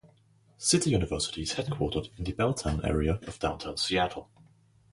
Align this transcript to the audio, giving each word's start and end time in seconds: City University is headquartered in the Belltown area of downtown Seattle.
City 0.57 0.89
University 0.89 1.43
is 1.43 1.53
headquartered 1.53 2.09
in 2.17 2.23
the 2.23 2.33
Belltown 2.33 2.83
area 2.83 3.19
of 3.27 3.37
downtown 3.37 3.77
Seattle. 3.77 4.31